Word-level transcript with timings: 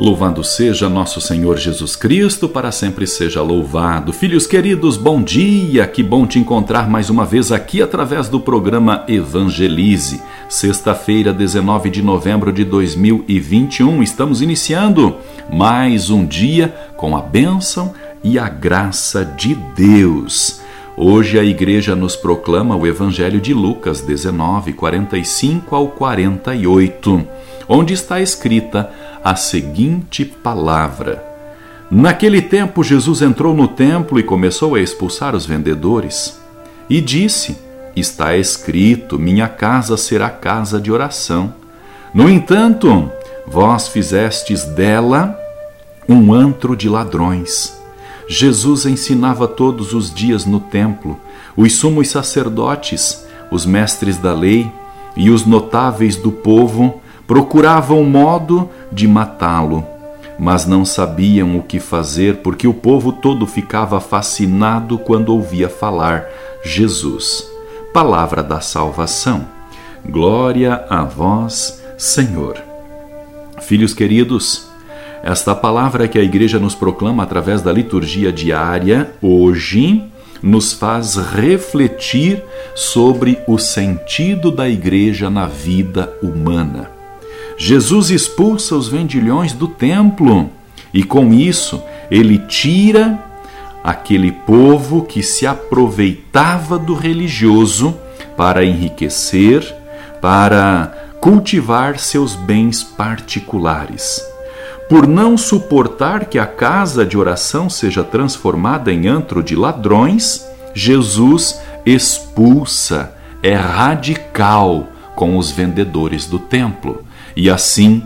Louvado 0.00 0.44
seja 0.44 0.88
nosso 0.88 1.20
Senhor 1.20 1.58
Jesus 1.58 1.96
Cristo, 1.96 2.48
para 2.48 2.70
sempre 2.70 3.04
seja 3.04 3.42
louvado. 3.42 4.12
Filhos 4.12 4.46
queridos, 4.46 4.96
bom 4.96 5.20
dia! 5.20 5.84
Que 5.88 6.04
bom 6.04 6.24
te 6.24 6.38
encontrar 6.38 6.88
mais 6.88 7.10
uma 7.10 7.26
vez 7.26 7.50
aqui 7.50 7.82
através 7.82 8.28
do 8.28 8.38
programa 8.38 9.04
Evangelize. 9.08 10.22
Sexta-feira, 10.48 11.32
19 11.32 11.90
de 11.90 12.00
novembro 12.00 12.52
de 12.52 12.62
2021, 12.62 14.00
estamos 14.00 14.40
iniciando 14.40 15.16
mais 15.52 16.10
um 16.10 16.24
dia 16.24 16.72
com 16.96 17.16
a 17.16 17.20
bênção 17.20 17.92
e 18.22 18.38
a 18.38 18.48
graça 18.48 19.24
de 19.24 19.56
Deus. 19.74 20.60
Hoje 20.96 21.40
a 21.40 21.42
igreja 21.42 21.96
nos 21.96 22.14
proclama 22.14 22.76
o 22.76 22.86
Evangelho 22.86 23.40
de 23.40 23.52
Lucas 23.52 24.00
19, 24.00 24.74
45 24.74 25.74
ao 25.74 25.88
48, 25.88 27.26
onde 27.68 27.94
está 27.94 28.20
escrita 28.20 28.90
a 29.22 29.36
seguinte 29.36 30.24
palavra: 30.24 31.24
Naquele 31.90 32.42
tempo, 32.42 32.84
Jesus 32.84 33.22
entrou 33.22 33.54
no 33.54 33.66
templo 33.66 34.18
e 34.18 34.22
começou 34.22 34.74
a 34.74 34.80
expulsar 34.80 35.34
os 35.34 35.46
vendedores. 35.46 36.38
E 36.88 37.00
disse: 37.00 37.56
Está 37.96 38.36
escrito: 38.36 39.18
Minha 39.18 39.48
casa 39.48 39.96
será 39.96 40.28
casa 40.28 40.80
de 40.80 40.92
oração. 40.92 41.54
No 42.12 42.28
entanto, 42.28 43.10
vós 43.46 43.88
fizestes 43.88 44.64
dela 44.64 45.38
um 46.08 46.32
antro 46.32 46.76
de 46.76 46.88
ladrões. 46.88 47.78
Jesus 48.28 48.84
ensinava 48.84 49.48
todos 49.48 49.94
os 49.94 50.12
dias 50.12 50.44
no 50.44 50.60
templo. 50.60 51.18
Os 51.56 51.74
sumos 51.76 52.08
sacerdotes, 52.08 53.26
os 53.50 53.64
mestres 53.64 54.18
da 54.18 54.34
lei 54.34 54.70
e 55.16 55.30
os 55.30 55.46
notáveis 55.46 56.16
do 56.16 56.30
povo 56.30 57.00
procuravam 57.28 58.02
modo 58.04 58.70
de 58.90 59.06
matá-lo, 59.06 59.84
mas 60.38 60.64
não 60.64 60.82
sabiam 60.82 61.58
o 61.58 61.62
que 61.62 61.78
fazer 61.78 62.38
porque 62.38 62.66
o 62.66 62.72
povo 62.72 63.12
todo 63.12 63.46
ficava 63.46 64.00
fascinado 64.00 64.96
quando 64.96 65.28
ouvia 65.28 65.68
falar 65.68 66.24
Jesus. 66.64 67.46
Palavra 67.92 68.42
da 68.42 68.62
salvação. 68.62 69.46
Glória 70.08 70.86
a 70.88 71.04
vós, 71.04 71.82
Senhor. 71.98 72.56
Filhos 73.60 73.92
queridos, 73.92 74.66
esta 75.22 75.54
palavra 75.54 76.08
que 76.08 76.18
a 76.18 76.22
igreja 76.22 76.58
nos 76.58 76.74
proclama 76.74 77.24
através 77.24 77.60
da 77.60 77.70
liturgia 77.70 78.32
diária, 78.32 79.12
hoje, 79.20 80.02
nos 80.42 80.72
faz 80.72 81.16
refletir 81.16 82.42
sobre 82.74 83.38
o 83.46 83.58
sentido 83.58 84.50
da 84.50 84.66
igreja 84.66 85.28
na 85.28 85.46
vida 85.46 86.10
humana. 86.22 86.97
Jesus 87.58 88.10
expulsa 88.10 88.76
os 88.76 88.88
vendilhões 88.88 89.52
do 89.52 89.66
templo 89.66 90.48
e 90.94 91.02
com 91.02 91.34
isso 91.34 91.82
ele 92.08 92.38
tira 92.38 93.18
aquele 93.82 94.30
povo 94.30 95.02
que 95.02 95.24
se 95.24 95.44
aproveitava 95.44 96.78
do 96.78 96.94
religioso 96.94 97.96
para 98.36 98.64
enriquecer, 98.64 99.74
para 100.20 100.94
cultivar 101.20 101.98
seus 101.98 102.36
bens 102.36 102.84
particulares. 102.84 104.24
Por 104.88 105.06
não 105.06 105.36
suportar 105.36 106.26
que 106.26 106.38
a 106.38 106.46
casa 106.46 107.04
de 107.04 107.18
oração 107.18 107.68
seja 107.68 108.04
transformada 108.04 108.92
em 108.92 109.08
antro 109.08 109.42
de 109.42 109.56
ladrões, 109.56 110.46
Jesus 110.72 111.60
expulsa, 111.84 113.12
é 113.42 113.54
radical 113.54 114.86
com 115.16 115.36
os 115.36 115.50
vendedores 115.50 116.26
do 116.26 116.38
templo 116.38 117.04
e 117.36 117.50
assim 117.50 118.02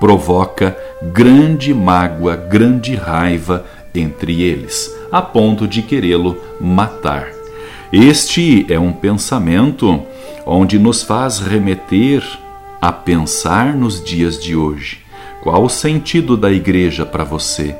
provoca 0.00 0.76
grande 1.02 1.74
mágoa, 1.74 2.36
grande 2.36 2.94
raiva 2.94 3.64
entre 3.94 4.42
eles, 4.42 4.92
a 5.10 5.22
ponto 5.22 5.68
de 5.68 5.82
querê-lo 5.82 6.36
matar. 6.60 7.28
Este 7.92 8.66
é 8.68 8.78
um 8.78 8.92
pensamento 8.92 10.02
onde 10.44 10.78
nos 10.78 11.02
faz 11.02 11.38
remeter 11.38 12.22
a 12.80 12.92
pensar 12.92 13.74
nos 13.74 14.02
dias 14.02 14.42
de 14.42 14.56
hoje. 14.56 14.98
Qual 15.42 15.64
o 15.64 15.68
sentido 15.68 16.36
da 16.36 16.50
igreja 16.50 17.06
para 17.06 17.24
você? 17.24 17.76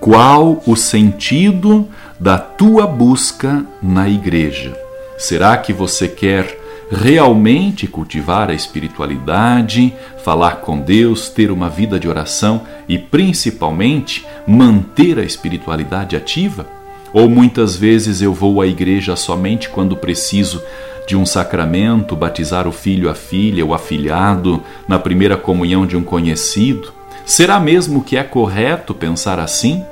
Qual 0.00 0.62
o 0.66 0.74
sentido 0.74 1.88
da 2.18 2.38
tua 2.38 2.86
busca 2.86 3.64
na 3.82 4.08
igreja? 4.08 4.76
Será 5.16 5.56
que 5.56 5.72
você 5.72 6.08
quer 6.08 6.58
realmente 6.92 7.86
cultivar 7.86 8.50
a 8.50 8.54
espiritualidade, 8.54 9.94
falar 10.22 10.56
com 10.56 10.78
Deus, 10.78 11.30
ter 11.30 11.50
uma 11.50 11.68
vida 11.68 11.98
de 11.98 12.06
oração 12.06 12.62
e 12.86 12.98
principalmente 12.98 14.26
manter 14.46 15.18
a 15.18 15.24
espiritualidade 15.24 16.14
ativa? 16.14 16.66
Ou 17.14 17.30
muitas 17.30 17.76
vezes 17.76 18.20
eu 18.20 18.34
vou 18.34 18.60
à 18.60 18.66
igreja 18.66 19.16
somente 19.16 19.70
quando 19.70 19.96
preciso 19.96 20.62
de 21.06 21.16
um 21.16 21.24
sacramento, 21.24 22.14
batizar 22.14 22.68
o 22.68 22.72
filho, 22.72 23.08
a 23.08 23.14
filha, 23.14 23.64
o 23.64 23.74
afilhado, 23.74 24.62
na 24.86 24.98
primeira 24.98 25.36
comunhão 25.36 25.86
de 25.86 25.96
um 25.96 26.02
conhecido? 26.02 26.92
Será 27.24 27.58
mesmo 27.58 28.02
que 28.02 28.16
é 28.16 28.22
correto 28.22 28.94
pensar 28.94 29.40
assim? 29.40 29.82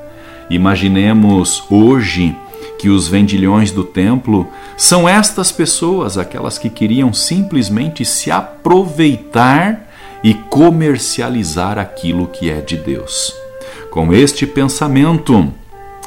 Imaginemos 0.50 1.62
hoje 1.71 2.37
que 2.78 2.88
os 2.88 3.08
vendilhões 3.08 3.70
do 3.70 3.84
templo 3.84 4.48
são 4.76 5.08
estas 5.08 5.53
pessoas, 5.53 6.16
aquelas 6.16 6.58
que 6.58 6.70
queriam 6.70 7.12
simplesmente 7.12 8.04
se 8.04 8.31
aproveitar 8.31 9.88
e 10.22 10.34
comercializar 10.34 11.78
aquilo 11.78 12.26
que 12.26 12.50
é 12.50 12.60
de 12.60 12.76
Deus. 12.76 13.34
Com 13.91 14.12
este 14.12 14.47
pensamento, 14.47 15.53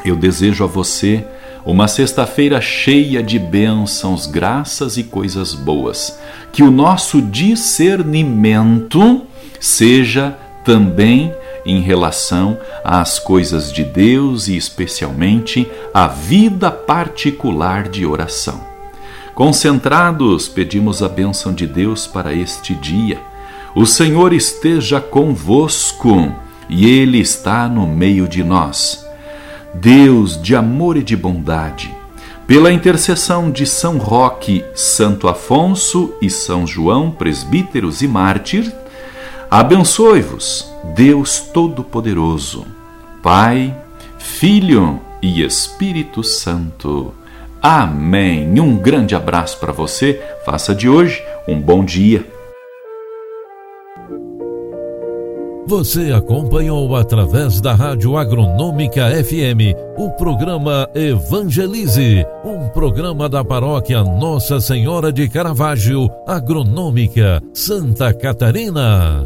eu 0.05 0.15
desejo 0.15 0.63
a 0.63 0.67
você 0.67 1.25
uma 1.65 1.87
sexta-feira 1.87 2.59
cheia 2.59 3.23
de 3.23 3.39
bênçãos, 3.39 4.27
graças 4.27 4.97
e 4.97 5.03
coisas 5.03 5.53
boas. 5.53 6.19
Que 6.51 6.61
o 6.61 6.69
nosso 6.69 7.21
discernimento 7.21 9.21
seja 9.59 10.37
também 10.63 11.33
em 11.65 11.81
relação 11.81 12.57
às 12.83 13.19
coisas 13.19 13.71
de 13.71 13.83
Deus 13.83 14.47
e 14.47 14.57
especialmente 14.57 15.69
à 15.93 16.07
vida 16.07 16.71
particular 16.71 17.87
de 17.87 18.05
oração. 18.05 18.61
Concentrados, 19.33 20.47
pedimos 20.47 21.01
a 21.01 21.09
bênção 21.09 21.53
de 21.53 21.65
Deus 21.65 22.05
para 22.05 22.33
este 22.33 22.75
dia. 22.75 23.19
O 23.75 23.85
Senhor 23.85 24.33
esteja 24.33 25.01
convosco 25.01 26.31
e 26.69 26.85
Ele 26.87 27.19
está 27.19 27.67
no 27.67 27.87
meio 27.87 28.27
de 28.27 28.43
nós. 28.43 29.03
Deus 29.73 30.39
de 30.39 30.55
amor 30.55 30.97
e 30.97 31.03
de 31.03 31.15
bondade, 31.17 31.91
pela 32.45 32.71
intercessão 32.71 33.49
de 33.49 33.65
São 33.65 33.97
Roque, 33.97 34.63
Santo 34.75 35.27
Afonso 35.27 36.13
e 36.21 36.29
São 36.29 36.67
João, 36.67 37.09
presbíteros 37.09 38.03
e 38.03 38.07
mártires, 38.07 38.71
Abençoe-vos, 39.55 40.72
Deus 40.83 41.39
Todo-Poderoso, 41.39 42.65
Pai, 43.21 43.75
Filho 44.19 44.99
e 45.21 45.41
Espírito 45.41 46.23
Santo. 46.23 47.13
Amém. 47.61 48.59
Um 48.59 48.75
grande 48.75 49.15
abraço 49.15 49.57
para 49.59 49.71
você. 49.71 50.21
Faça 50.45 50.75
de 50.75 50.89
hoje 50.89 51.23
um 51.47 51.59
bom 51.59 51.85
dia. 51.85 52.25
Você 55.65 56.11
acompanhou 56.11 56.93
através 56.95 57.61
da 57.61 57.73
Rádio 57.73 58.17
Agronômica 58.17 59.09
FM 59.23 59.73
o 59.97 60.11
programa 60.11 60.89
Evangelize, 60.93 62.25
um 62.43 62.67
programa 62.67 63.29
da 63.29 63.45
paróquia 63.45 64.03
Nossa 64.03 64.59
Senhora 64.59 65.11
de 65.11 65.29
Caravaggio, 65.29 66.09
Agronômica, 66.27 67.41
Santa 67.53 68.13
Catarina. 68.13 69.25